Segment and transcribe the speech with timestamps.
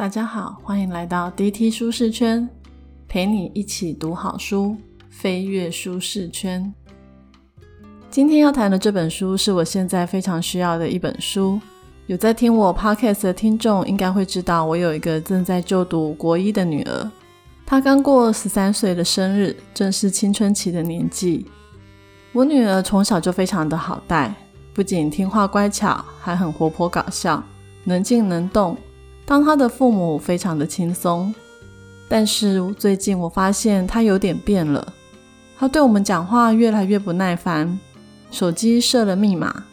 [0.00, 2.48] 大家好，欢迎来到 DT 舒适圈，
[3.06, 4.74] 陪你一起读好书，
[5.10, 6.72] 飞跃舒适圈。
[8.10, 11.60] 今天要谈的这本书是我现在非常需要的一本书。
[12.06, 17.10] 有在听我 Podcast 的听众应该会知道，我有一个正在就读国一的女儿，
[17.66, 21.44] 她刚过十三岁的生日，正是青春期的年纪。
[22.32, 24.34] 我女儿从小就非常的好带，
[24.72, 27.44] 不仅听话乖巧，还很活泼搞笑，
[27.84, 28.74] 能静能动。
[29.30, 31.32] 当他的父母非常的轻松，
[32.08, 34.92] 但是最近我发现他有点变了。
[35.56, 37.78] 他对我们讲话越来越不耐烦，
[38.32, 39.66] 手机设了密码，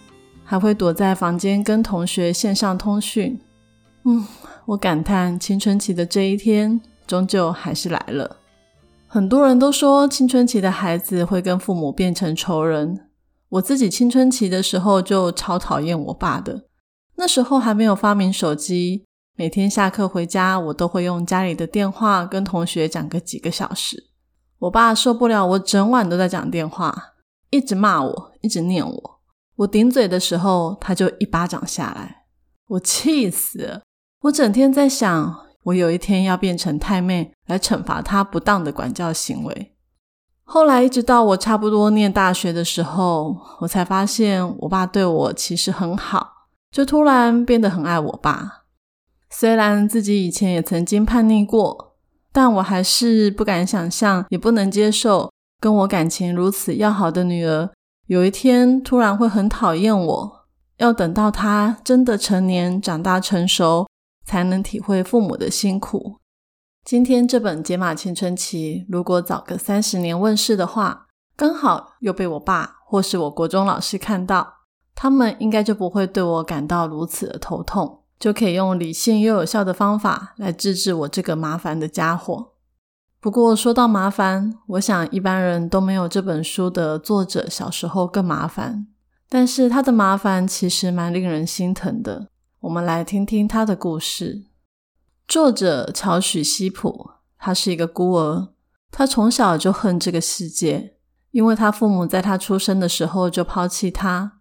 [0.44, 3.40] 还会躲在房间跟同学线上通讯。
[4.06, 4.24] 嗯，
[4.68, 8.38] 我感叹青春期的这一天终究还是来了。
[9.08, 13.08] 很多人都说青春期的孩子会跟父母变成仇人。
[13.50, 16.66] 我自己青春期的时候就超讨厌我爸的，
[17.16, 19.06] 那时候还没有发明手机。
[19.40, 24.10] 每天下课回家，我都会用家里的电话跟同学讲个几个小时。
[24.58, 27.14] 我爸受不了我整晚都在讲电话，
[27.52, 29.20] 一直骂我，一直念我。
[29.58, 32.24] 我顶嘴的时候，他就一巴掌下来，
[32.70, 33.84] 我气死了。
[34.22, 39.76] 我整天在想，我有一天要变成太妹来惩罚他不当的管教行为。
[40.46, 46.28] 后来一直到我差不多念大学的时候，我才发现我爸对我其实很好，
[46.72, 48.64] 就突然变得很爱我爸。
[49.40, 51.96] 虽然自己以前也曾经叛逆过，
[52.32, 57.70] 但我还是不敢想象，也不能接受跟我感情如此要好的女儿，
[58.08, 60.48] 有一天突然会很讨厌我。
[60.78, 63.88] 要等到她真的成年、长大成熟，
[64.26, 66.18] 才能体会父母的辛苦。
[66.84, 74.52] 今天这本《解码青春期》，如果早个三十年问世的话，刚好又被我爸或是我国中老师看到，
[74.96, 78.02] 他们应该就不会对我感到如此的头痛。
[78.20, 82.54] 就可以用理性又有效的方法来治治我这个麻烦的家伙。
[83.20, 88.88] 不过说到麻烦，我想一般人都没有这本书的作者小时候更麻烦。
[89.30, 92.28] 但是他的麻烦其实蛮令人心疼的。
[92.62, 94.46] 我们来听听他的故事。
[95.28, 98.50] 作者乔许西普，他是一个孤儿，
[98.90, 100.96] 他从小就恨这个世界，
[101.32, 104.37] 因为他父母在他出生的时候就抛弃他。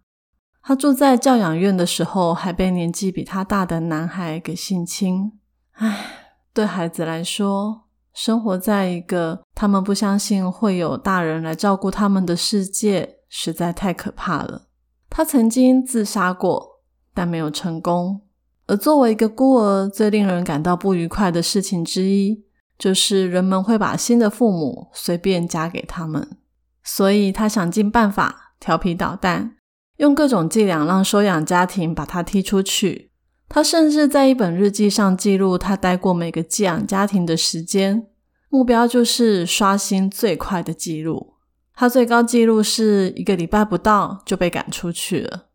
[0.61, 5.31] 他住在教养院的时候，还被年纪比他大的男孩给性侵。
[5.73, 14.67] 唉，对孩子来说，生活在一个他们不相信会有大人来照顾他们的世界，实在太可怕了。
[15.09, 16.81] 他曾经自杀过，
[17.13, 18.21] 但没有成功。
[18.65, 22.43] 而作为一个孤儿，最令人感到不愉快的事情之一，
[22.77, 26.37] 就是人们会把新的父母随便嫁给他们。
[26.83, 29.56] 所以他想尽办法调皮捣蛋。
[29.97, 33.11] 用各种伎俩让收养家庭把他踢出去。
[33.49, 38.07] 他甚至在一本日记上记录他待过每个寄养家庭的时间，
[38.49, 41.35] 目标就是刷新最快的记录。
[41.73, 45.49] 他最高记录是一个礼拜不到就被赶出去了。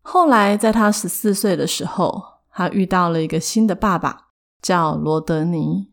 [0.00, 4.28] 后来在他十四岁的时候，他遇到了一个新的爸爸，
[4.62, 5.88] 叫罗德尼。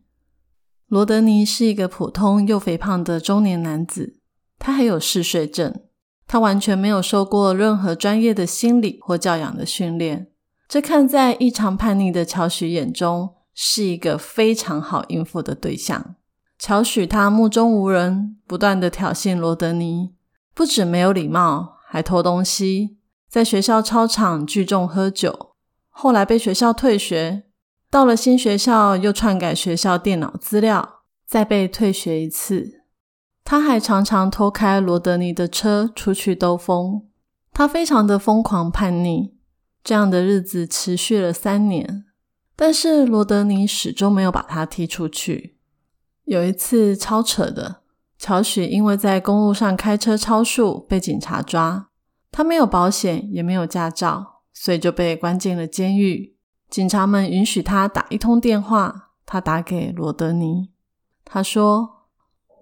[0.87, 4.19] 罗德尼是一个普通又肥胖的中年男子，
[4.59, 5.81] 他还有嗜睡症。
[6.28, 10.28] 他完全没有受过任何专业的心理或教养的训练，
[10.67, 16.16] 这看在异常叛逆的乔许眼中是一个非常好应付的对象。
[16.57, 20.13] 乔许他目中无人，不断的挑衅罗德尼，
[20.56, 22.97] 不止没有礼貌，还偷东西，
[23.29, 25.56] 在学校操场聚众喝酒，
[25.89, 27.44] 后来被学校退学，
[27.91, 32.82] 到了新学校又篡改学校电脑资料，再被退学一次。
[33.45, 37.05] 他还常常偷开罗德尼的车出去兜风。
[37.51, 39.35] 他非常的疯狂叛逆，
[39.83, 42.05] 这样的日子持续了三年。
[42.55, 45.57] 但是罗德尼始终没有把他踢出去。
[46.23, 47.81] 有一次超扯的，
[48.17, 51.89] 乔许因为在公路上开车超速被警察抓，
[52.31, 56.35] 他没有保险也没有驾照，所以就被关进了监狱。
[56.69, 60.71] 警察们允许他打一通电话，他打给罗德尼，
[61.25, 62.02] 他说。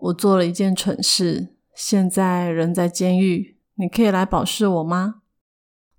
[0.01, 5.21] 我做了一件蠢事，现在人在监狱，你可以来保释我吗？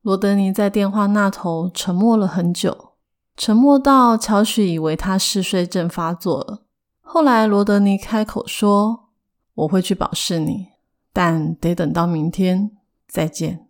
[0.01, 2.95] 罗德尼在电话那头沉默了很久，
[3.37, 6.65] 沉默到乔许以为他嗜睡症发作了。
[7.01, 9.11] 后来罗德尼开口说
[9.55, 10.69] ：“我会去保释你，
[11.13, 12.73] 但得等到明天。
[13.07, 13.69] 再见。”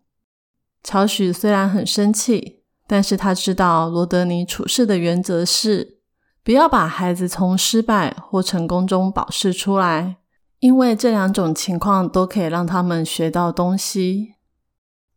[0.82, 5.99] 乔许虽然很生气，但是他知道罗德尼处事的原则是
[6.43, 10.17] 不要把孩子从失败或成功中保释出来。
[10.62, 14.37] 因为这两种情况都可以让他们学到东西。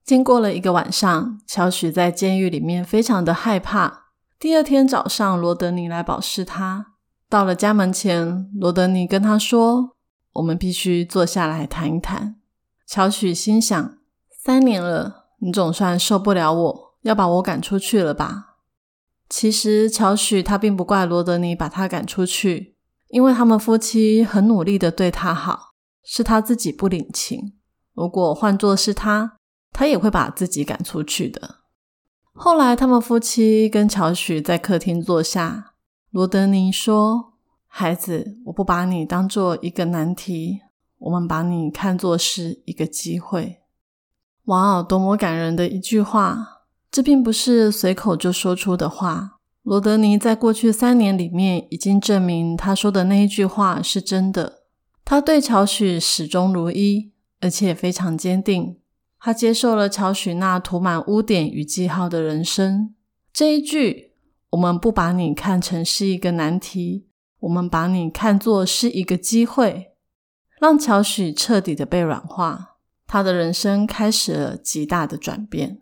[0.03, 4.05] 经过了一个晚上，乔许在监狱里面非常的害怕，
[4.39, 6.93] 第二天早上，罗德尼来保释他。
[7.29, 9.95] 到了家门前，罗德尼跟他说
[10.33, 12.37] ：“我们必须坐下来谈一谈。”
[12.87, 13.97] 乔许心想：
[14.43, 18.55] 三年了，你总算受不了我，要把我赶出去了吧？
[19.29, 22.74] 其实，乔许他并不怪罗德尼把他赶出去，
[23.09, 25.73] 因为他们夫妻很努力的对他好，
[26.03, 27.53] 是他自己不领情。
[27.93, 29.37] 如果换作是他，
[29.71, 31.57] 他也会把自己赶出去的。
[32.33, 35.73] 后来，他们夫妻跟乔许在客厅坐下。
[36.11, 37.33] 罗德尼说
[37.67, 40.61] ：“孩子，我不把你当做一个难题，
[40.97, 43.61] 我们把你看作是一个机会。”
[44.45, 46.63] 哇哦，多么感人的一句话！
[46.91, 49.34] 这并不是随口就说出的话。
[49.65, 54.61] 罗德尼在过去三年里面已经证明，他说的那一句话是真的。
[55.03, 58.77] 他对乔许始终如一，而且非常坚定。
[59.19, 62.93] 他接受了乔许那涂满污点与记号的人生。
[63.33, 64.11] 这一句，
[64.51, 67.07] 我们不把你看成是一个难题，
[67.39, 69.93] 我们把你看作是一个机会，
[70.61, 72.77] 让乔许彻底的被软化。
[73.07, 75.79] 他的人生开始了极大的转变。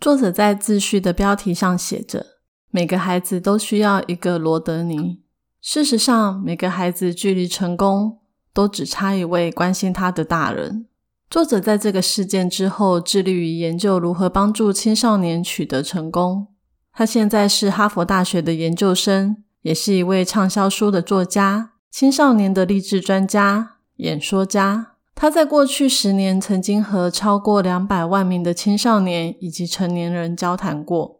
[0.00, 2.38] 作者在自序的标题上写着
[2.70, 5.20] ：“每个孩子都需要一个罗德尼。”
[5.60, 8.18] 事实上，每个孩子距离成功
[8.54, 10.86] 都只差一位关心他的大人。
[11.28, 16.48] 作者在这个事件之后，致力于研究如何帮助青少年取得成功。
[16.92, 24.94] 他现在是哈佛大学的研究生，也是一位畅销书的作家、青少年的励志专家、演说家。
[25.14, 31.19] 他在过去十年曾经和超过两百万名的青少年以及成年人交谈过。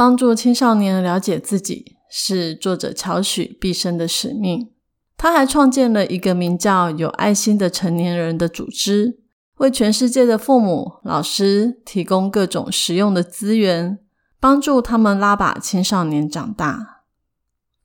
[0.00, 4.70] 帮助青少年了解自己，是作者乔许毕生的使命。
[5.18, 9.20] 他还创建了一个名叫“有爱心的成年人”的组织。
[9.58, 13.98] 为全世界的父母、老师提供各种实用的资源，
[14.40, 17.02] 帮助他们拉把青少年长大。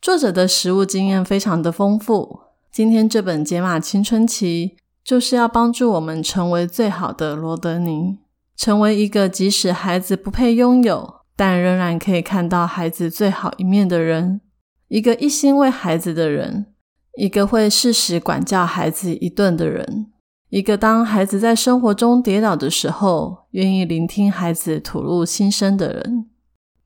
[0.02, 2.44] 作者的实务经验非常的丰富。
[2.72, 8.20] 今天这本《解码青春期》就是要帮助我们成为最好的罗德尼，
[8.56, 14.42] 成为一个即使孩子不配拥有，但仍然可以看到孩子最好一面的人，
[14.88, 16.74] 一个一心为孩子的人，
[17.18, 20.12] 一个会适时管教孩子一顿的人。
[20.50, 26.30] 一个当孩子在生活中跌倒的时候，愿意聆听孩子吐露心声的人。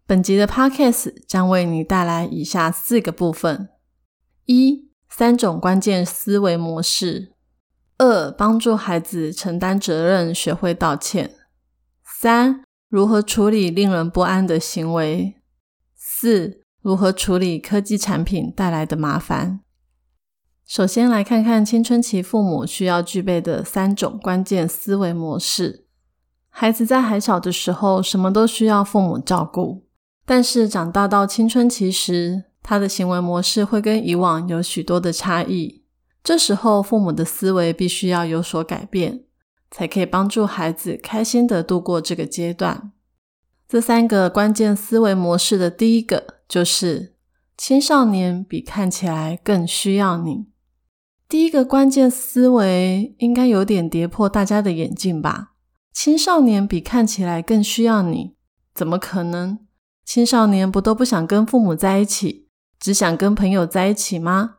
[0.07, 3.69] 本集的 Podcast 将为你带来以下四个部分：
[4.45, 7.33] 一、三种关键思维模式；
[7.99, 11.27] 二、帮助孩子承担责任，学会道歉；
[12.03, 15.35] 三、如何处理令人不安的行为；
[15.95, 19.59] 四、如何处理科技产品带来的麻烦。
[20.65, 25.85] 首先来看看青春期父母需要具备的三种关键思维模式。
[26.49, 29.85] 孩子在还小的时候，什么都需要父母照顾，
[30.25, 35.83] 但是长大到青春期时，他的行为模式会跟以往有许多的差异。
[36.23, 39.25] 这时候，父母的思维必须要有所改变，
[39.71, 42.91] 才可以帮助孩子开心的度过这个阶段。
[43.67, 47.15] 这三个关键思维模式的第一个就是：
[47.55, 50.47] 青少年比看起来更需要你。
[51.27, 55.51] 第一个关键思维应该有点跌破大家的眼镜吧？
[55.93, 58.35] 青少年比看起来更需要你，
[58.73, 59.59] 怎么可能？
[60.03, 62.47] 青少年不都不想跟父母在一起，
[62.79, 64.55] 只想跟朋友在一起吗？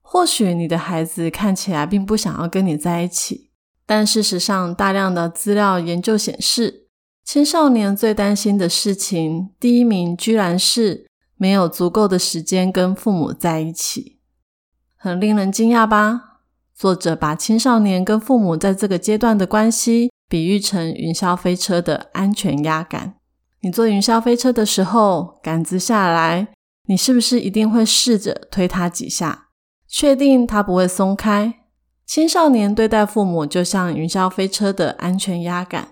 [0.00, 3.45] 或许你的孩子看起来并不想要跟你在一起，
[3.86, 6.88] 但事实上，大量的资料研究显示，
[7.24, 14.18] 青少年最担心的事情，第一名居然是没有足够的时间跟父母在一起。
[14.96, 16.40] 很令人惊讶吧？
[16.74, 23.14] 作者把青少年跟父母在这个阶段的关系比喻成云霄飞车的安全压杆。
[23.60, 26.48] 你坐云霄飞车的时候，杆子下来，
[26.88, 29.48] 你是不是一定会试着推它几下，
[29.88, 31.54] 确定它不会松开？
[32.06, 35.88] 青少年对待父母就像云霄飞车的安全压杆，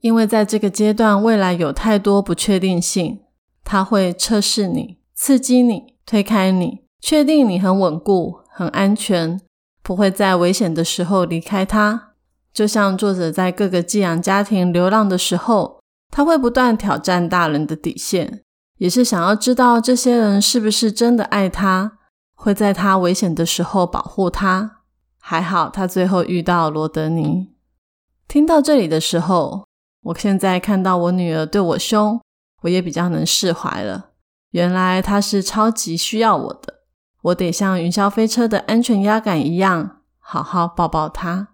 [0.00, 3.20] 因为在这个阶段，未来有太多不确定性，
[3.64, 8.42] 它会测试你、刺激你、推开你，确定你很稳固。
[8.54, 9.40] 很安全，
[9.82, 12.10] 不会在危险的时候离开他。
[12.52, 18.42] 就像作者在各个寄养家庭流浪的时候，他会不断挑战大人的底线，
[18.76, 21.92] 也是想要知道这些人是不是真的爱他，
[22.34, 24.81] 会在他危险的时候保护他。
[25.24, 27.52] 还好，他最后遇到罗德尼。
[28.26, 29.64] 听到这里的时候，
[30.02, 32.20] 我现在看到我女儿对我凶，
[32.62, 34.10] 我也比较能释怀了。
[34.50, 36.80] 原来他是超级需要我的。
[37.22, 41.50] 我得像云霄飞车的安全压杆一样，好好抱抱他。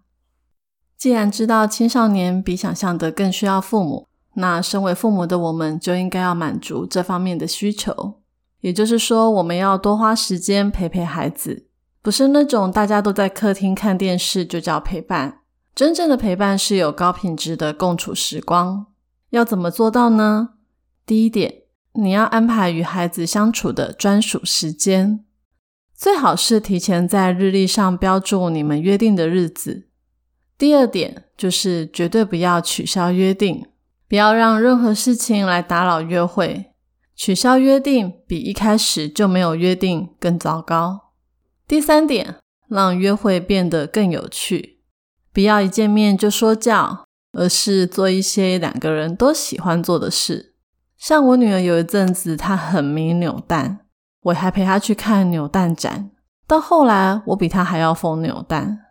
[0.96, 8.14] 既然知道青少年比想象的更需要父母，那身为父母的我们就应该要满足这方面的需求。
[8.60, 11.67] 也就是说，我们要多花时间陪陪孩子，
[12.08, 15.40] 不是那种大家都在客厅看电视就叫陪伴。
[15.74, 18.86] 真正的陪伴是有高品质的共处时光。
[19.28, 20.54] 要怎么做到呢？
[21.04, 25.22] 第一点，你要安排与孩子相处的专属时间，
[25.94, 29.88] 最好是提前在日历上标注你们约定的日子。
[30.56, 33.66] 第二点就是绝对不要取消约定，
[34.08, 36.72] 不要让任何事情来打扰约会。
[37.14, 41.07] 取消约定比一开始就没有约定更糟糕。
[41.68, 44.78] 第三点，让约会变得更有趣，
[45.34, 50.54] 不要一见面就说教，而是做一些两个人都喜欢做的事。
[50.96, 53.80] 像我女儿有一阵子，她很迷扭蛋，
[54.22, 56.10] 我还陪她去看扭蛋展。
[56.46, 58.86] 到后来，我比她还要疯扭蛋。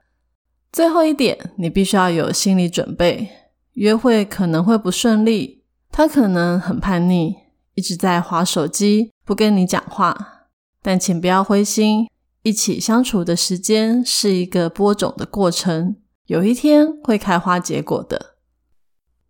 [0.72, 3.32] 最后一点，你必须要有心理准备，
[3.74, 7.36] 约会可能会不顺利，他可能很叛逆。
[7.74, 10.46] 一直在划手机，不跟你讲话，
[10.84, 12.08] 但请不要灰心，
[12.48, 18.38] 一起相处的时间是一个播种的过程，有一天会开花结果的。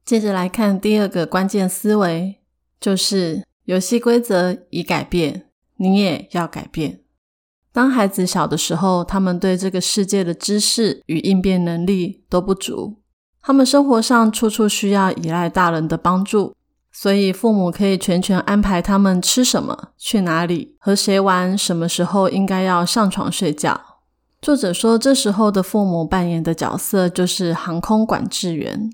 [0.05, 2.35] 接着来看第二个关键思维，
[2.79, 7.01] 就是游戏规则已改变，你也要改变。
[7.71, 13.01] 当孩子小的时候，他们对这个世界的知识与应变能力都不足，
[13.41, 16.55] 他们生活上处处需要依赖大人的帮助。
[16.99, 23.79] 所以，父母可以全权安排他们吃什么、去哪里、和谁玩、什么时候应该要上床睡觉。
[24.41, 28.89] 作者说，这时候的父母扮演的角色就是航空管制员，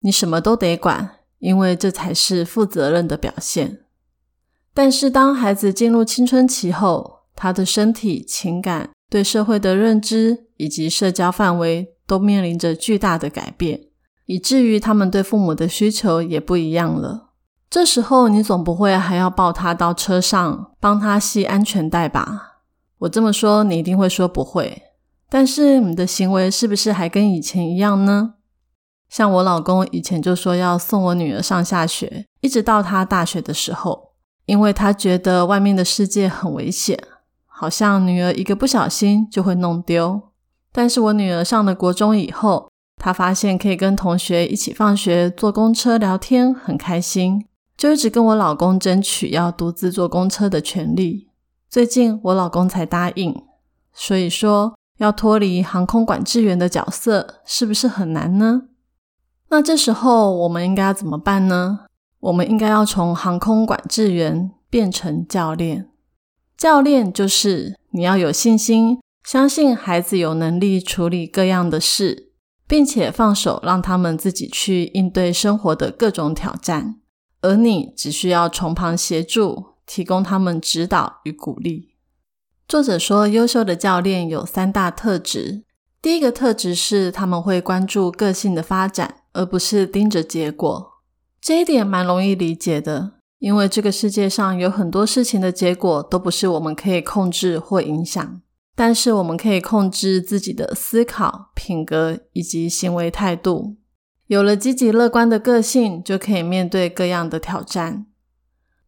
[0.00, 3.80] 你什么都得管，因为这才是负责任的表现。
[4.72, 13.88] 但是，当孩子进入青春期后，他的身体、情感、对社会的认知以及社交范围都面临着巨大的改变，
[14.24, 17.28] 以至于他们对父母的需求也不一样了。
[17.72, 22.58] 这时候，你总不会还要抱他到车上帮他系安全带吧？
[22.98, 24.82] 我这么说，你一定会说不会。
[25.30, 28.34] 但是你的行为是不是还跟以前一样呢？
[29.08, 34.10] 像我老公以前就说要送我女儿上下学，一直到他大学的时候，
[34.44, 37.02] 因为他觉得外面的世界很危险，
[37.46, 40.20] 好像女儿一个不小心就会弄丢。
[40.70, 47.46] 但是我女儿上了国中以后，她发现可以跟同学一起放学坐公车聊天，很开心。
[47.82, 51.26] 就一直跟我老公争取要独自坐公车的权利。
[51.68, 53.42] 最近我老公才答应，
[53.92, 58.68] 所以说要脱离航空管制员的角色，是不是很难呢？
[59.48, 61.86] 那这时候我们应该要怎么办呢？
[62.20, 65.88] 我们应该要从航空管制员变成教练。
[66.56, 72.30] 教练就是你要有信心，相信孩子有能力处理各样的事，
[72.68, 77.00] 并且放手让他们自己去应对生活的各种挑战。
[77.42, 81.90] 而你只需要从旁协助，提供他们指导与鼓励。
[82.66, 85.64] 作者说，优秀的教练有三大特质。
[86.00, 90.92] 第一个特质是他们会关注个性的发展，而不是盯着结果。
[91.40, 98.40] 这一点蛮容易理解的，因为这个世界上有很多事情的结果都不是我们可以控制或影响，
[98.74, 103.76] 但是我们可以控制自己的思考、品格以及行为态度。
[104.32, 108.06] 有了积极乐观的个性，就可以面对各样的挑战。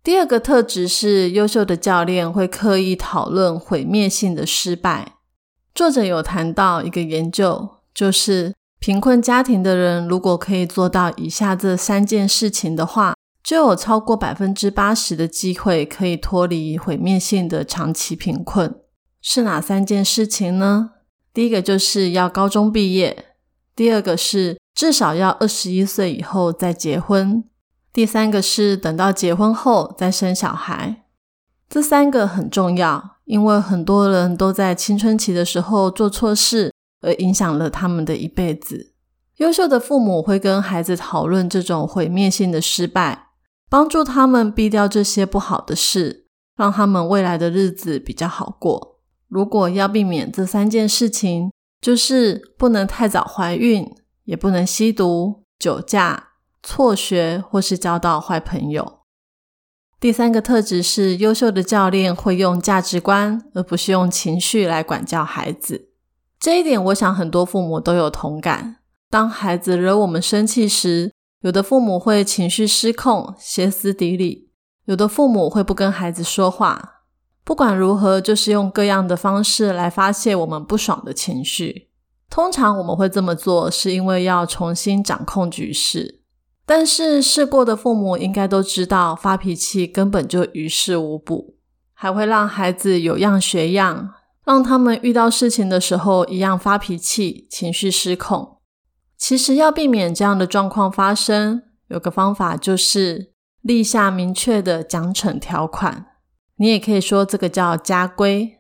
[0.03, 5.17] 第二个特质是，优秀的教练会刻意讨论毁灭性的失败。
[5.75, 18.75] 作者有谈到一个研究，就是贫困家庭的人如果可以做到以下这三件事情的话，就有超过百分之八十的机会可以脱离毁灭性的长期贫困。
[19.21, 20.93] 是哪三件事情呢？
[21.35, 23.27] 第一个就是要高中毕业，
[23.77, 24.57] 第二个是。
[24.75, 27.45] 至少要二十一岁以后再结婚。
[27.93, 31.05] 第三个是等到结婚后再生小孩。
[31.69, 38.93] 这三个很重要，因为很多人都在青春期的时候做错事，而影响了他们的一辈子。
[39.39, 43.29] 优秀的父母会跟孩子讨论这种毁灭性的失败，
[43.69, 46.27] 帮助他们避掉这些不好的事，
[46.57, 49.01] 让他们未来的日子比较好过。
[49.29, 51.51] 如果要避免这三件事情，
[51.81, 53.93] 就是不能太早怀孕。
[54.25, 56.31] 也不能吸毒、酒驾、
[56.63, 59.01] 辍学或是交到坏朋友。
[60.01, 65.89] 第三个特质是，优秀的教练会用价值观，而不是用情绪来管教孩子。
[66.39, 68.77] 这一点，我想很多父母都有同感。
[69.09, 74.51] 当孩子惹我们生气时，有的父母会情绪失控、歇斯底里；
[74.85, 77.05] 有的父母会不跟孩子说话。
[77.43, 81.91] 不管如何，就是用各样的方式来发泄我们不爽的情绪。
[82.29, 86.23] 通常我们会这么做，是因为要重新掌控局势。
[86.67, 91.57] 但是试过的父母应该都知道，发脾气根本就于事无补，
[91.93, 94.15] 还会让孩子有样学样，
[94.45, 98.59] 让他们遇到事情的时候一样发脾气，情绪失控。
[99.17, 106.07] 其实要避免这样的状况发生，有个方法就是立下明确的奖惩条款。
[106.57, 108.54] 你也可以说这个叫家规。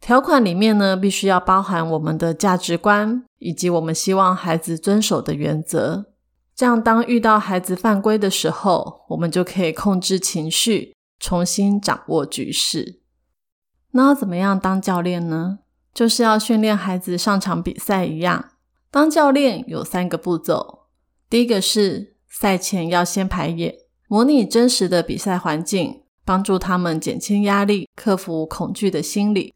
[0.00, 6.06] 条款里面呢，必须要包含我们的价值观，以及我们希望孩子遵守的原则。
[6.54, 13.00] 这样，当遇到孩子犯规的时候，我们就可以控制情绪，重新掌握局势。
[13.92, 15.60] 那要怎么样当教练呢？
[15.94, 18.52] 就是要训练孩子上场比赛一样。
[18.90, 20.86] 当教练有三个步骤：
[21.28, 23.74] 第一个是赛前要先排演，
[24.08, 29.52] 模拟真实的比赛环境，帮助他们减轻压力，克服恐惧的心理。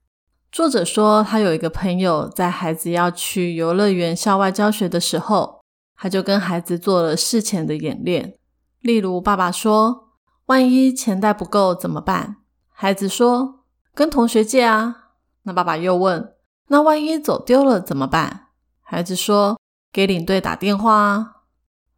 [0.52, 5.62] 作者说，他有一个朋友，在孩子要去游乐园校外教学的时候，
[5.96, 8.34] 他就跟孩子做了事前的演练。
[8.80, 10.10] 例如，爸爸说
[10.46, 12.36] ：“万一钱袋不够怎么办？”
[12.68, 13.60] 孩子说
[13.96, 14.96] ：“跟同学借啊。”
[15.44, 16.34] 那爸爸又问
[16.68, 18.48] ：“那万一走丢了怎么办？”
[18.84, 19.58] 孩子说
[19.90, 21.36] ：“给领队打电话啊。”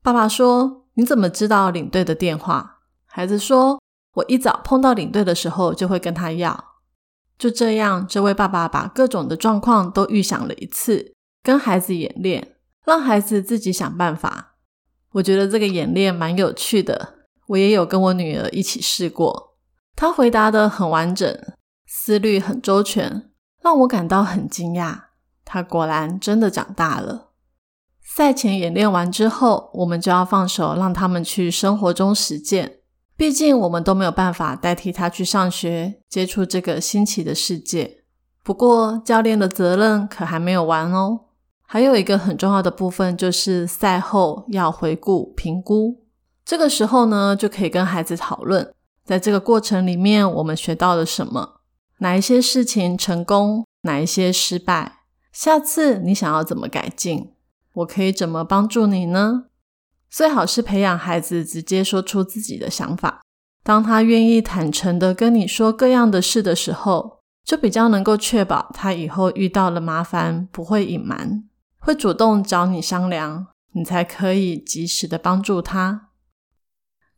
[0.01, 3.81] 爸爸说：“你怎么知道领队的电话？”孩子说
[4.15, 6.67] ：“我一早碰到领队的时候，就会跟他要。”
[7.38, 14.57] 就这样，这位爸爸把各种的状况都预想了一次，跟孩子演练，让孩子自己想办法。
[15.12, 19.57] 我觉得这个演练蛮有趣的，我也有跟我女儿一起试过。
[19.97, 21.38] 她回答的很完整，
[21.87, 23.31] 思虑很周全，
[23.62, 24.99] 让我感到很惊讶。
[25.45, 27.33] 她果然真的长大了。
[28.03, 32.79] 赛前演练完之后，我们就要放手，让他们去生活中实践。
[33.16, 37.99] 毕竟我们都没有办法代替他去上学，接触这个新奇的世界。
[38.42, 41.21] 不过教练的责任可还没有完哦，
[41.62, 46.04] 还有一个很重要的部分就是赛后要回顾评估。
[46.44, 51.61] 这个时候呢，就可以跟孩子讨论，在这个过程里面我们学到了什么，
[51.99, 54.99] 哪一些事情成功，哪一些失败，
[55.33, 57.33] 下次你想要怎么改进，
[57.77, 59.44] 我可以怎么帮助你呢？
[60.16, 63.20] 最好是培养孩子直接说出自己的想法。
[63.64, 71.42] 当他愿意坦诚的跟你说各样的事的时候，就比较能够确保他以后遇到了麻烦不会隐瞒，
[71.81, 76.11] 会主动找你商量，你才可以及时的帮助他。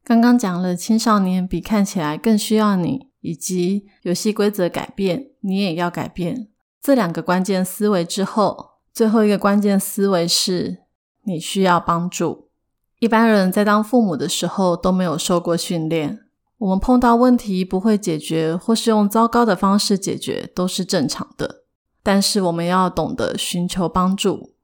[0.02, 6.48] 刚刚讲了青少年比看起来更需要你，以及游戏规则改变，你也要改变
[6.80, 10.85] 这两个关键思维之后，最后一个关键思维是
[11.24, 12.45] 你需要帮助。
[12.98, 16.20] 一般人在当父母的时候都没有受过训练，
[16.59, 21.64] 我们碰到问题不会解决，或是用糟糕的方式解决都是正常的。
[22.02, 24.54] 但是我们要懂得寻求帮助。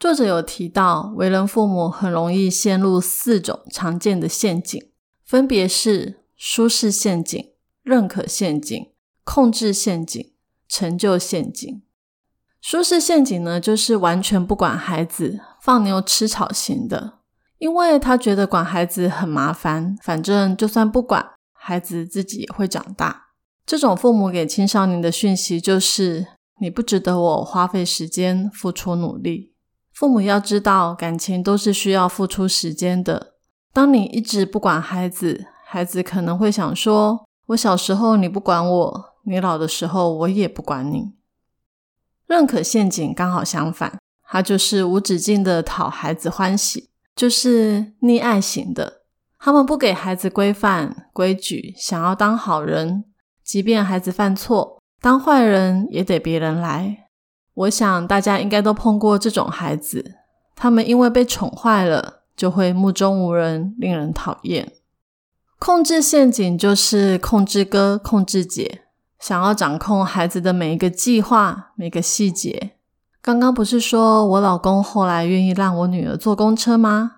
[0.00, 4.90] 作者有提到，为人父母很容易陷入四种常见的陷阱，
[5.24, 7.50] 分别是舒适陷阱、
[7.82, 8.88] 认可陷阱、
[9.22, 10.32] 控制陷阱、
[10.68, 11.82] 成就陷阱。
[12.60, 17.17] 舒适陷阱呢，就是完全不管孩子、放牛吃草型的。
[17.58, 23.26] 因为他觉得管孩子很麻烦，反正就算不管，孩子自己也会长大。
[23.66, 26.26] 这种父母给青少年的讯息就是：
[26.60, 29.52] 你不值得我花费时间、付出努力。
[29.92, 33.34] 父母要知道，感情都是需要付出时间的。
[33.72, 41.14] 当你一直不管孩子，孩子可能会想说：我小时候你不管我，你老的时候我也不管你。
[42.26, 46.88] 认可陷阱刚好相反，它就是无止境的讨孩子欢喜。
[47.18, 49.02] 就是溺爱型的，
[49.40, 53.06] 他们不给孩子规范规矩，想要当好人，
[53.42, 57.08] 即便孩子犯错，当坏人也得别人来。
[57.54, 60.14] 我想大家应该都碰过这种孩子，
[60.54, 64.74] 他们因为被宠坏了，就会目中无人，令人讨厌。
[65.58, 68.82] 控制陷阱就是控制哥、控制姐，
[69.18, 72.76] 想要掌控孩子的每一个计划、每个细节。
[73.28, 77.16] 刚刚不是说我老公后来愿意让我女儿坐公车吗？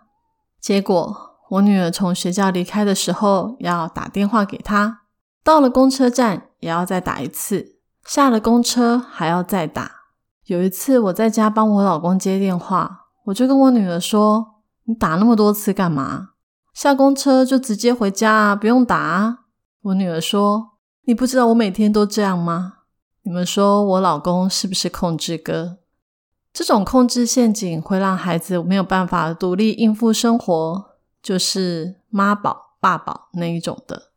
[0.61, 1.16] 结果
[1.51, 5.03] 我女儿从学校离开的时候要打电话给他，
[5.44, 9.92] 到了公车站也要再打一次，下了公车还要再打。
[10.46, 14.44] 有一次我在家帮我老公接电话，我就跟我女儿说
[14.87, 16.31] ：“你打那么多次干嘛？
[16.75, 19.37] 下公车就直接回家啊，不用打啊。”
[19.83, 20.70] 我女儿说
[21.07, 22.73] ：“你不知道我每天都这样吗？”
[23.23, 25.77] 你们说我老公是不是控制哥？
[26.53, 34.11] 这种控制陷阱会让孩子没有办法独立应付生活，就是妈宝、爸宝那一种的。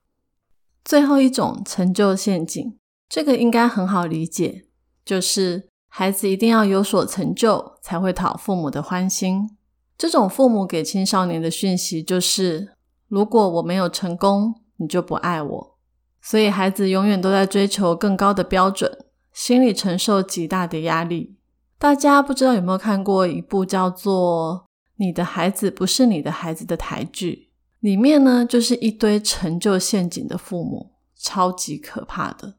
[0.84, 4.66] 最后一种成就陷阱，这个应该很好理解，
[5.06, 9.56] 就是孩子一定要有所成就才会讨父母的欢心。
[9.96, 12.74] 这种父母给青少年的讯息就是：
[13.08, 15.78] 如果我没有成功，你就不爱我。
[16.20, 21.38] 所以孩子永远都在追求更高的标准，心里承受极大的压力。
[21.84, 27.50] 大家不知道有没有看过一部叫做《你的孩子不是你的孩子》的台剧？
[27.82, 32.56] 里面呢，就是一堆成就陷阱的父母，超级可怕的。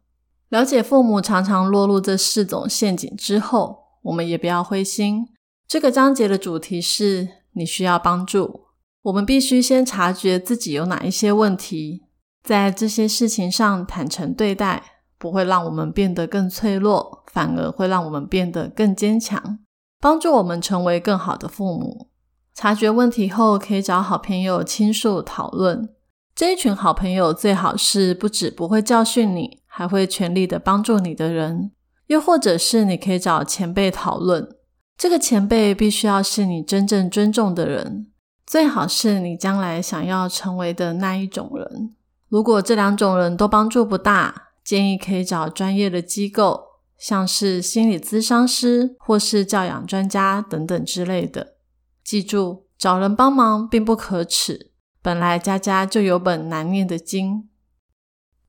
[0.51, 5.27] 了解父母常常落入这四种陷阱之后，我们也不要灰心。
[5.67, 8.67] 这个章节的主题是你需要帮助。
[9.05, 12.03] 我们必须先察觉自己有哪一些问题，
[12.43, 14.94] 在这些事情上坦诚对待，
[15.25, 19.61] 不会让我们变得更脆弱，反而会让我们变得更坚强，
[19.99, 22.11] 帮助我们成为更好的父母。
[22.53, 25.89] 察觉问题后，可以找好朋友倾诉讨论。
[26.35, 29.63] 这一群好朋友最好是不止不会教训你。
[29.77, 31.73] 还会全力的帮助你的人，
[32.07, 34.49] 又或者是你可以找前辈讨论。
[34.97, 38.07] 这个前辈必须要是你真正尊重的人，
[38.47, 41.93] 最好是你将来想要成为的那一种人。
[42.29, 46.65] 如果这两种人都帮助不大，建议可以找专业的机构，
[46.97, 51.57] 像是心理咨商师或是教养专家等等之类的。
[52.03, 54.73] 记住，找人帮忙并不可耻，
[55.03, 57.49] 本来家家就有本难念的经。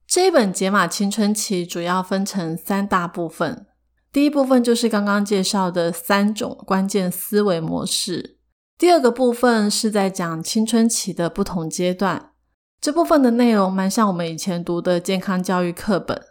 [0.08, 3.66] 这一本《解码青春期》主要分成三大部分。
[4.12, 8.38] 第一部分就是刚刚介绍的三种关键思维模式。
[8.78, 12.32] 第二个部分是在讲青春期的不同阶段。
[12.82, 16.22] 这部分的内容蛮像我们以前读的健康教育课本，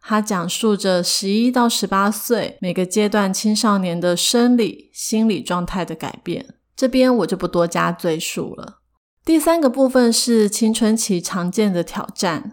[0.00, 6.54] 它讲述着十一到十八岁每个阶段青少年的生理、心理状态的改变。
[6.74, 8.80] 这边我就不多加赘述了。
[9.24, 12.52] 第三个部分是青春期常见的挑战。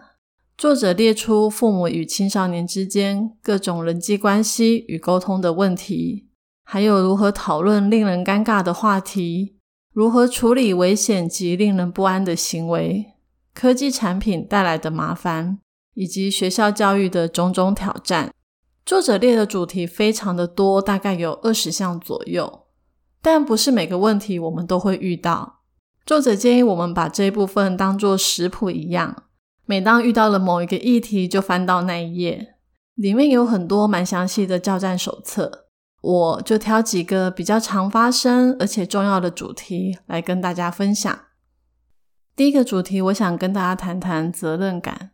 [0.56, 6.28] 作者列出父母与青少年之间各种人际关系与沟通的问题，
[6.64, 9.56] 还有如何讨论令人尴尬的话题，
[9.92, 13.06] 如何处理危险及令人不安的行为，
[13.58, 15.58] 科技产品带来的麻烦，
[15.94, 18.32] 以及学校教育的种种挑战。
[18.86, 22.66] 作者列的主题非常的多，大概有二十项左右，
[23.20, 25.62] 但不是每个问题我们都会遇到。
[26.06, 29.24] 作者建议我们把这一部分当作食谱一样。
[29.66, 32.54] 每当遇到了某一个议题，就翻到那一页，
[32.94, 35.66] 里面有很多蛮详细的教战手册。
[36.00, 41.18] 我就挑几个比较常发生而且重要的主题来跟大家分享。
[42.38, 45.10] 第一个主题，我想跟大家谈谈责任感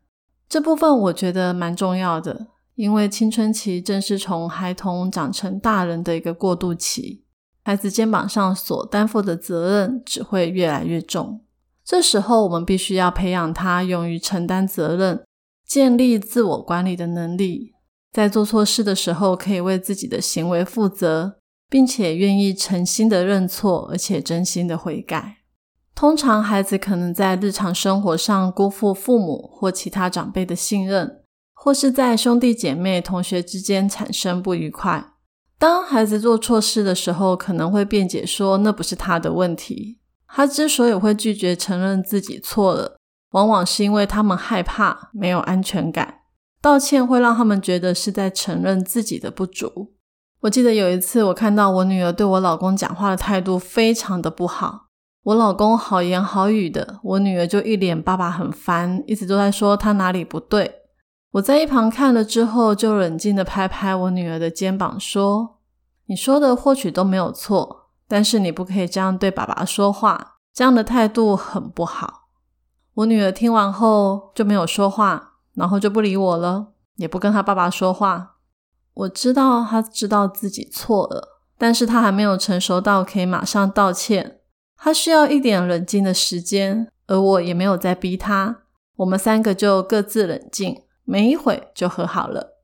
[0.46, 7.24] 这部分，我觉得蛮重要的，因为青春期正是从孩童长成大人的一个过渡期，
[7.62, 11.40] 孩子肩膀上所担负的责任只会越来越重。
[11.82, 15.24] 这时候，我们必须要培养他勇于承担责任、
[15.66, 17.72] 建立自我管理的能力，
[18.12, 21.38] 在做错事的时候，可以为自己的行为负责，
[21.70, 25.38] 并且愿意诚心的认错，而且真心的悔改。
[25.94, 31.22] 通常，孩子可能在日常生活上辜负父母或其他长辈的信任，
[31.54, 35.12] 或是在兄弟姐妹、同学之间产生不愉快。
[35.56, 39.98] 当孩子做错事的时候，可能会辩解说那不是他的问题。
[40.26, 42.96] 他之所以会拒绝承认自己错了，
[43.30, 46.22] 往往是因为他们害怕没有安全感。
[46.60, 49.92] 道歉会让他们觉得是在承认自己的不足。
[50.40, 54.83] 我记得有一次，我看到我女儿对我老公讲话的态度非常的不好，
[55.24, 60.82] 我老公好言好语的，我女儿就一脸爸爸很烦，一直都在说他哪里不对。
[61.32, 65.58] 我在一旁看了之后，就冷静的拍拍我女儿的肩膀说
[66.06, 72.28] ：“你说的或许都没有错。”但是你不可以这样对爸爸说话，这样的态度很不好。
[72.92, 78.36] 我女儿听完后就没有说话，然后就不理我了，也不跟他爸爸说话。
[78.92, 84.40] 我知道他知道自己错了，但是他还没有成熟到可以马上道歉，
[84.84, 88.64] 他需要一点冷静的时间，而我也没有在逼他。
[88.96, 92.58] 我们三个就各自冷静，没一会就和好了。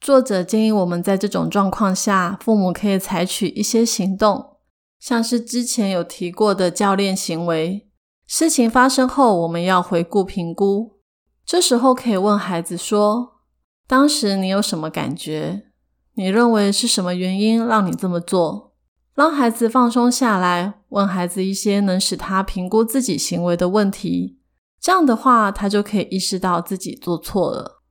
[0.00, 4.56] 作者建议我们在这种状况下，父母可以采取一些行动。
[4.98, 7.86] 像是之前有提过的教练行为，
[8.26, 10.98] 事情发生后，我们要回顾评估。
[11.46, 13.34] 这时候可以问孩子说
[13.86, 15.66] ：“当时你有什么感觉？
[16.14, 18.72] 你认为是什么原因让你这么做？”
[19.14, 24.38] 让孩子放松下来，问孩子一些能使他评估自己行为的问题。
[24.80, 27.82] 这样的话，他就可以意识到自己做错了。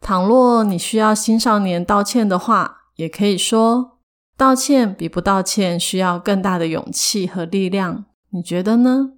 [0.00, 3.98] 倘若你需要青少年道歉的话，也可以说。
[4.36, 9.14] 道歉比不道歉需要更大的勇气和力量，你觉得呢？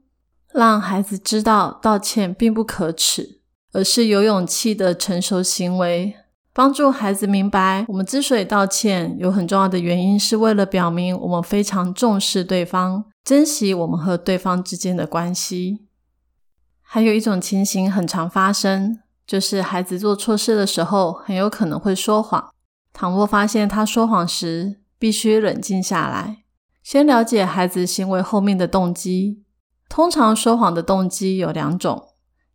[0.54, 6.16] 让孩子知道道歉并不可耻，而是有勇气的成熟行为，
[6.52, 15.86] 帮助孩子明白，我们之所以道歉，有很重要的原因，是为了表明我们非常重视对方，珍惜我们和对方之间的关系。
[16.82, 22.50] 还有一种情形很常发生，就是孩子做错事的时候，很有可能会说谎。
[22.92, 26.38] 倘若发现他说谎时，必须冷静下来，
[26.82, 29.44] 先了解孩子行为后面的动机。
[29.88, 32.08] 通常说谎的动机有两种，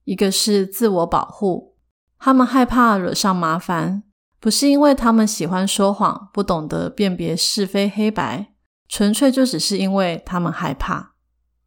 [0.03, 1.74] 一个是自我保护。
[2.19, 4.03] 他们害怕惹上麻烦，
[4.39, 8.53] 不是因为他们喜欢说谎，不懂得辨别是非黑白，
[8.87, 11.13] 纯粹就只是因为他们害怕。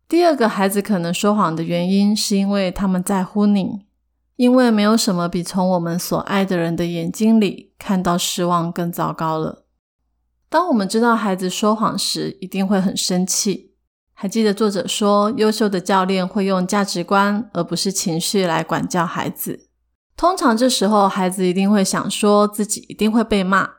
[0.08, 3.86] 第二个孩子可能说谎的原因，是因为他们在乎你，
[4.36, 9.66] 因为没有什么比从我们所爱的人的眼睛里看到失望更糟糕了。
[10.48, 13.74] 当我们知道孩子说谎时，一定会很生气。
[14.14, 19.67] 还记得作者说，优秀的教练会用价值观而不是情绪来管教孩子。
[20.18, 23.70] 通常这时候，孩子一定会想说自己一定会被骂。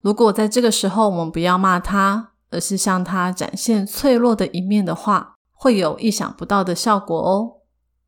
[0.00, 7.60] 如果在这个时候我们不要骂他，而是向他展现脆弱的一面的话，会有意想不到的效果哦。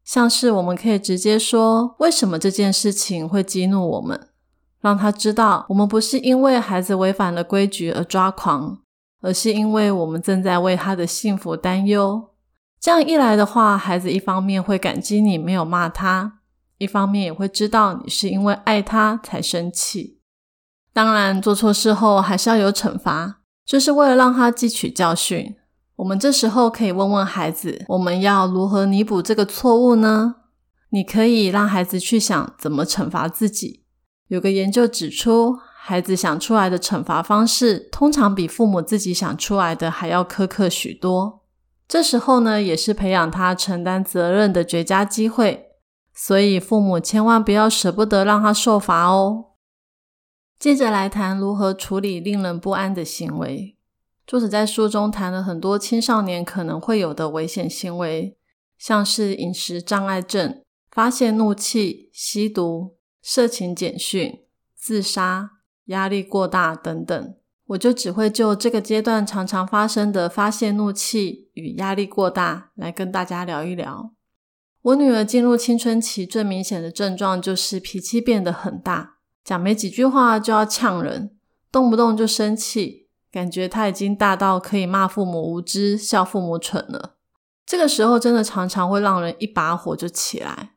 [0.02, 4.28] 像是我们可以直接说为什么这件事情会激怒我们，
[4.80, 8.78] 让他知道我们不是因为孩子违反了规矩而抓狂，
[9.20, 12.30] 而是因为我们正在为他的幸福担忧。
[12.80, 16.40] 这样一来的话，孩子一方面会感激你没有骂他。
[16.84, 20.20] 一方面也会知道你是因为爱他才生气。
[20.92, 25.56] 当然，做错事后还是要有惩罚，就是为了让他汲取教训。
[25.96, 30.36] 我们这时候可以问问孩子：我们要如何弥补这个错误呢？
[30.90, 33.84] 你可以让孩子去想怎么惩罚自己。
[34.28, 41.42] 有个研究指出，孩子想出来的惩罚方式，通常比父母自己想出来的还要苛刻许多。
[41.88, 45.66] 这时候呢，也是培养他承担责任的绝佳机会。
[46.14, 49.46] 所以，父母千万不要舍不得让他受罚哦。
[50.58, 53.76] 接着来谈如何处理令人不安的行为。
[54.26, 58.38] 作者在书中谈了很多青少年可能会有的危险行为，
[58.78, 65.50] 像是饮食障碍症、发泄怒气、吸毒、色情简讯、自杀、
[65.86, 67.36] 压力过大等等。
[67.66, 74.13] 我就只会就这个阶段常常发生的发泄怒气与压力过大来跟大家聊一聊。
[74.84, 81.30] 我女儿进入青春期，最明显的症状就是脾气变得很大，讲没几句话就要呛人，
[81.72, 87.14] 动不动就生气，感觉她已经大到可以骂父母无知、笑父母蠢了。
[87.64, 90.74] 这个时候真的常常会让人一把火就起来，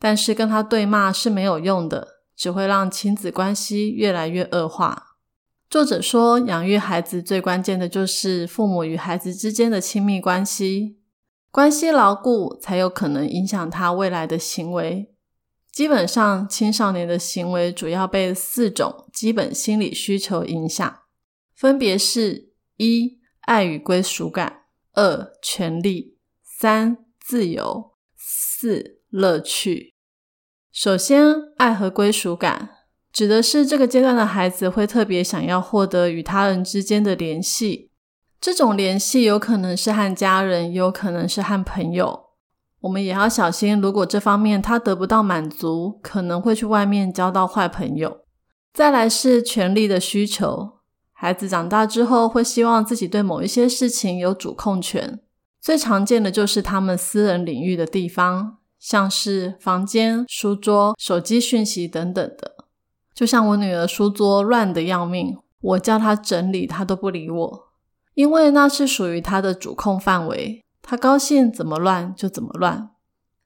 [0.00, 5.18] 但是跟她对骂是没有用的，只会让亲子关系越来越恶化。
[5.70, 10.98] 作者说，养育孩子最关键的就是父母与孩子之间的亲密关系。
[11.54, 15.14] 关系牢固，才有可能影响他未来的行为。
[15.70, 21.02] 基本上，青少年的行为主要被四种基本心理需求影响，
[21.54, 24.64] 分别是：一、爱与归属感；
[24.94, 29.94] 二、权利；三、自由；四、乐趣。
[30.72, 32.70] 首先，爱和归属感
[33.12, 37.92] 指的是这个阶段的孩子会特别想要获得与他人之间的联系。
[38.44, 42.24] 这种联系有可能是和家人，也有可能是和朋友。
[42.82, 48.18] 我们也要小心，如果这方面他得不到满足，可能会去外面交到坏朋友。
[48.74, 50.72] 再来是权力的需求，
[51.14, 55.20] 孩子长大之后会希望自己对某一些事情有主控权。
[55.58, 62.56] 最常见的就是他们私人领域的地方，像是房间、书桌、手机讯息等等的。
[63.14, 67.73] 就像我女儿书桌乱的要命，我叫她整理，她都不理我。
[68.14, 72.90] 因为那是属于他的主控范围，他高兴怎么乱就怎么乱。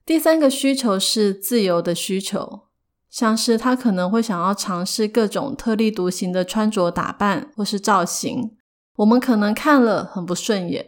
[0.05, 2.67] 第三个需求是自由的需求，
[3.09, 8.55] 像是他可能会想要尝试各种特立独行的穿着打扮或是造型，
[8.97, 10.85] 我们可能看了很不顺眼，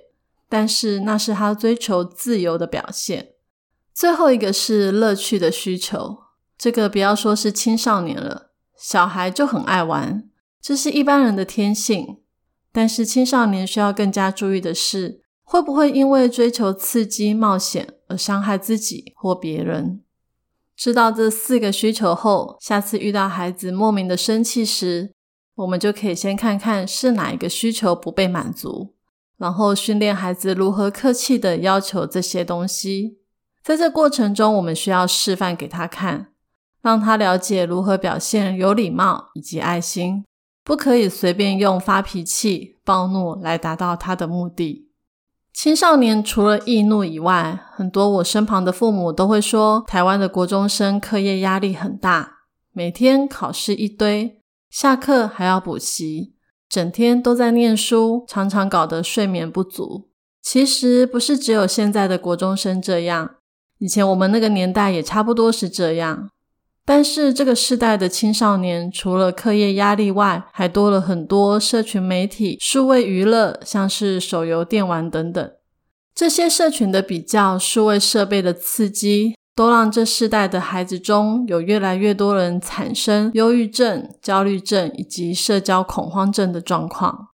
[0.48, 3.30] 但是那是他追求自由的表现。
[3.94, 6.18] 最后一个是乐趣的需求，
[6.58, 10.30] 这个不要说是青少年了，小孩就很爱玩，
[10.62, 12.21] 这是一般人的天性。
[12.74, 20.02] 但是青少年需要更加注意的是，会不会因为追求刺激冒险而伤害自己或别人？
[20.76, 25.12] 知道这四个需求后，下次遇到孩子莫名的生气时，
[25.56, 28.96] 我们就可以先看看是哪一个需求不被满足，
[29.38, 33.18] 然后训练孩子如何客气的要求这些东西。
[33.62, 36.32] 在这过程中，我们需要示范给他看，
[36.82, 40.24] 让他了解如何表现有礼貌以及爱心。
[40.64, 44.90] 不可以随便用发脾气、暴怒来达到他的目的。
[45.54, 52.40] 青少年除了易怒以外，很多我身旁的父母都会说，台湾的国中生课业压力很大，
[52.72, 56.36] 每天考试一堆，下课还要补习，
[56.70, 60.10] 整天都在念书，常常搞得睡眠不足。
[60.42, 63.36] 其实不是只有现在的国中生这样，
[63.80, 66.30] 以前我们那个年代也差不多是这样。
[66.94, 75.52] 但是这个世代的青少年，除了课业压力外，还多了很多社群媒体、数位娱乐，像是手游、电玩等等。
[76.14, 87.30] 这些社群的比较、数位设备的刺激，都让这世代的孩子中有越来越多人产生忧郁症、焦虑症以及社交恐慌症的状况。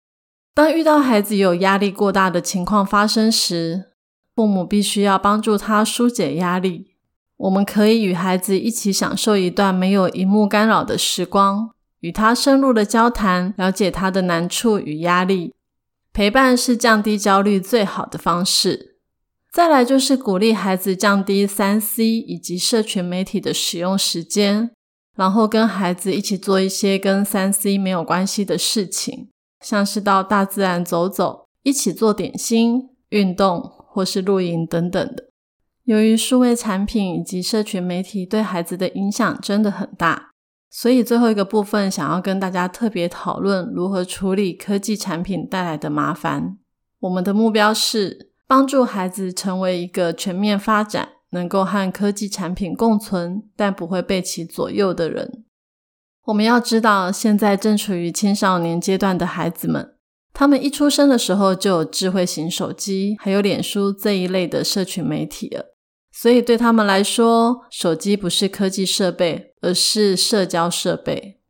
[0.52, 3.92] 当遇到孩子有压力过大的情况发生时，
[4.34, 6.93] 父母必须要帮助他疏解压力。
[7.37, 11.70] 我们可以与孩子一起享受一段没有荧幕干扰的时光，
[12.01, 15.55] 与他深入的交谈，了解他的难处与压力。
[16.12, 18.99] 陪伴是降低焦虑最好的方式。
[19.51, 24.70] 再来就是鼓励孩子降低三 C 以及社群媒体的使用时间，
[25.16, 29.29] 然后跟孩子一起做一些跟三 C 没有关系的事情。
[29.61, 35.31] 像是到大自然走走，一起做点心、运动或是露营等等的。
[35.85, 40.31] 由于数位产品以及社群媒体对孩子的影响真的很大，
[40.70, 46.57] 所以最后一个部分想要跟大家特别讨论如何处理科技产品带来的麻烦。
[47.01, 55.44] 我们的目标是帮助孩子成为一个全面发展、能够和科技产品共存，但不会被其左右的人。
[56.25, 59.97] 我们要知道，现在正处于青少年阶段的孩子们，
[60.33, 65.73] 他们一出生的时候就有智慧型手机，还有脸书这一类的社群媒体了。
[66.16, 71.40] 所以对他们来说，手机不是科技设备，而是社交设备。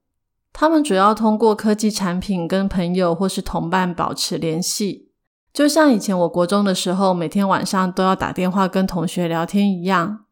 [0.55, 5.11] 他们主要通过科技产品跟朋友或是同伴保持联系，
[5.53, 10.25] 就像以前我国中的时候，每天晚上都要打电话跟同学聊天一样。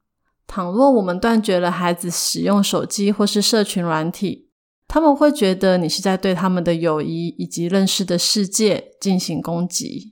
[0.47, 4.49] 倘若我们断绝了孩子使用手机或是社群软体，
[4.88, 10.12] 他们会觉得你是在对他们的友谊以及认识的世界进行攻击。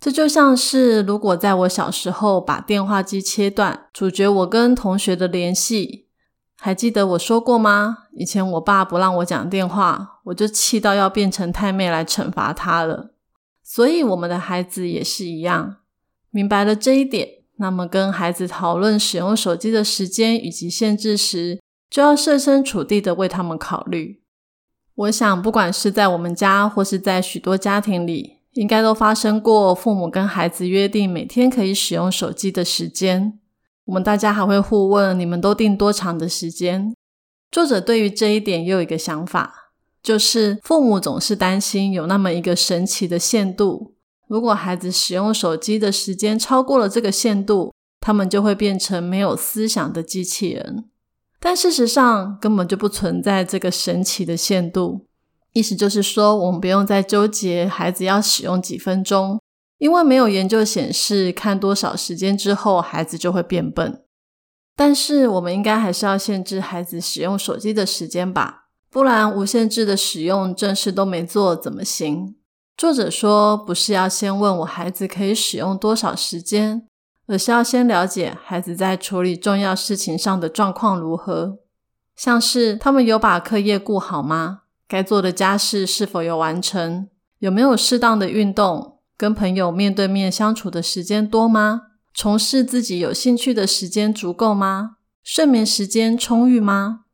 [0.00, 6.08] 这就像是如果在我小时候把电话机切断，阻绝我跟同学的联系。
[6.56, 7.98] 还记得我说过吗？
[8.16, 13.14] 以前我爸不让我讲电话，我就气到要变成太妹来惩罚他了。
[13.62, 15.76] 所以我们的孩子也是一样，
[16.30, 17.28] 明白了这一点。
[17.56, 21.60] 那么，跟孩子讨论使用手机的时间以及限制时，
[21.90, 24.22] 就要设身处地的为他们考虑。
[24.94, 33.38] 我想，不管是在我们家，或是在许多家庭里，应该都发生过父母跟孩子约定每天可以使用手机的时间。
[33.84, 36.94] 我们大家还会互问：你们都定多长的时间？
[37.50, 43.94] 作者对于这一点又有一个想法，就是父母总是担心有那么一个神奇的限度。
[44.28, 50.84] 如果孩子使用手机的时间超过了这个限度，他们就会变成没有思想的机器人。
[51.40, 55.06] 但事实上，根本就不存在这个神奇的限度。
[55.52, 59.40] 意思就是说，我们不用再纠结孩子要使用几分钟，
[59.78, 64.04] 因为没有研究显示看多少时间之后孩子就会变笨。
[64.76, 72.36] 但是，我们应该还是要限制孩子使用手机的时间吧，不然无限制的使用，正事都没做怎么行？
[72.76, 76.86] 作者说：“不是要先问我孩子可以使用多少时间，
[77.26, 81.58] 而是要先了解孩子在处理重要事情上的状况如何。
[82.16, 84.60] 像是他们有把课业顾好吗？
[84.90, 87.08] 该做的家事是否有完成？
[87.38, 88.98] 有没有适当的运动？
[89.16, 91.82] 跟朋友面对面相处的时间多吗？
[92.12, 94.96] 从事自己有兴趣的时间足够吗？
[95.22, 97.04] 睡眠时间充裕吗？”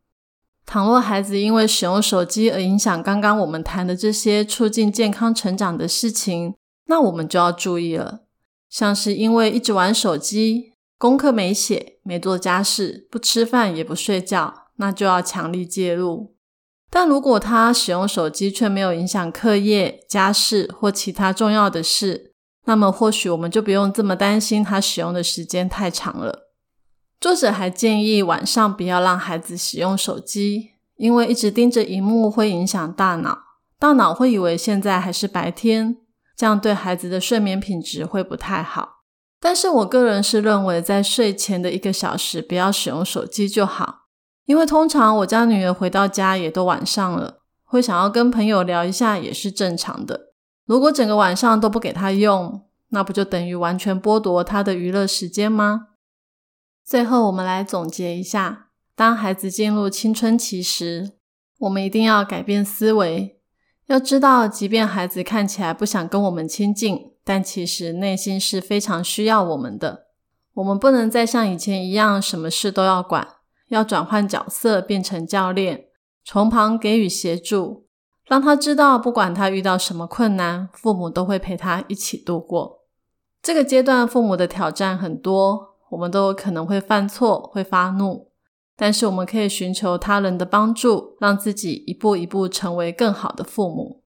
[0.65, 6.55] 倘若孩子因为使用手机而影响刚刚我们谈的这些促进健康成长的事情，
[6.87, 8.23] 那我们就要注意了。
[8.71, 16.36] 像是因为一直玩手机，功课没写、没做家事、不吃饭也不睡觉，那就要强力介入。
[16.91, 22.33] 但如果他使用手机却没有影响课业、家事或其他重要的事，
[22.65, 26.51] 那么或许我们就不用这么担心他使用的时间太长了。
[27.21, 33.39] 作者还建议晚上不要让孩子使用手机，因为一直盯着荧幕会影响大脑，
[33.79, 35.97] 大脑会以为现在还是白天，
[36.37, 39.01] 这样对孩子的睡眠品质会不太好。
[39.41, 44.06] 但是我个人是认为，在睡前的一个小时不要使用手机就好，
[44.47, 50.33] 因为通常我家女儿回到家也都晚上了，会想要跟朋友聊一下也是正常的。
[50.65, 55.89] 如果整个晚上都不给她用，那不就等于完全剥夺她的娱乐时间吗？
[56.85, 61.13] 最后，我们来总结一下：当孩子进入青春期时，
[61.59, 63.41] 我们一定要改变思维。
[63.87, 70.07] 要知道，即便孩子看起来不想跟我们亲近，但其实内心是非常需要我们的。
[70.55, 73.27] 我们不能再像以前一样，什么事都要管，
[73.69, 75.87] 要转换角色变成教练，
[76.25, 77.87] 从旁给予协助，
[78.27, 82.85] 让他知道不管他遇到什么困难，父母都会陪他一起度过。
[83.43, 88.31] 这个阶段父母的挑战很多，我们都有可能会犯错，会发怒，
[88.77, 94.03] 但是我们可以寻求他人的帮助，让自己一步一步成为更好的父母。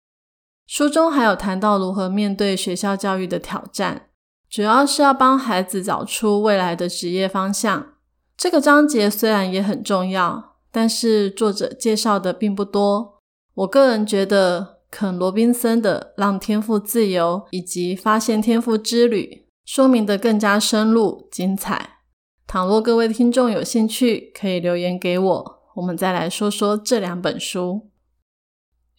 [0.66, 4.06] 书中还有谈到如何面对学校教育的挑战。
[4.50, 7.92] 主要是要帮孩子找出未来的职业方向。
[8.38, 13.18] 这个章节虽然也很重要，但是作者介绍的并不多。
[13.52, 21.98] 我个人觉得，肯·罗宾森的《让天赋自由》以及《发现天赋之旅》说明的更加深入精彩。
[22.46, 27.90] 倘若各位听众有兴趣，可以留言给我，我们再来说说这两本书。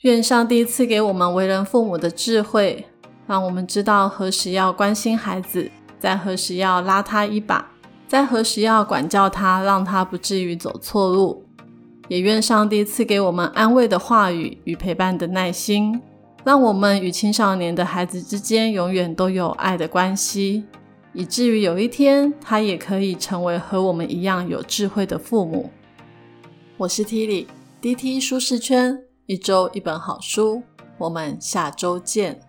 [0.02, 2.88] 愿上帝赐给我们为人父母的智慧。
[3.26, 7.69] 让我们知道何时要关心孩子，在何时要拉他一把，
[8.10, 11.46] 在何时要管教他，让他不至于走错路。
[12.08, 16.02] 也愿上帝赐给我们安慰的话语与陪伴的耐心，
[16.44, 20.64] 让我们与青少年的孩子之间永远都有爱的关系，
[21.14, 25.70] 以至于有一天他也可以成为和我们一样有智慧的父母。
[26.78, 30.64] 我是 Tilly，DT 舒适圈，一周一本好书，
[30.98, 32.40] 我们下周见。